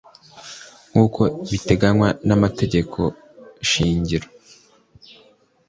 [0.89, 2.99] Nkuko biteganywa n’amategeko
[3.69, 4.27] shingiro